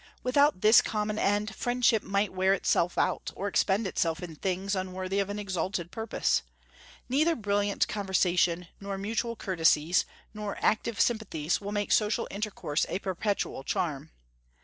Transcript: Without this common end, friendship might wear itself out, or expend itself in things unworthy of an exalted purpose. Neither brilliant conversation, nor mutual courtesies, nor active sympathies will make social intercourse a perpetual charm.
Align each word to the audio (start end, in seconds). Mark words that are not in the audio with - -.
Without 0.23 0.61
this 0.61 0.81
common 0.81 1.19
end, 1.19 1.53
friendship 1.53 2.01
might 2.01 2.33
wear 2.33 2.55
itself 2.55 2.97
out, 2.97 3.29
or 3.35 3.47
expend 3.47 3.85
itself 3.85 4.23
in 4.23 4.35
things 4.35 4.75
unworthy 4.75 5.19
of 5.19 5.29
an 5.29 5.37
exalted 5.37 5.91
purpose. 5.91 6.41
Neither 7.07 7.35
brilliant 7.35 7.87
conversation, 7.87 8.67
nor 8.79 8.97
mutual 8.97 9.35
courtesies, 9.35 10.05
nor 10.33 10.57
active 10.59 10.99
sympathies 10.99 11.61
will 11.61 11.71
make 11.71 11.91
social 11.91 12.27
intercourse 12.31 12.83
a 12.89 12.97
perpetual 12.97 13.63
charm. 13.63 14.09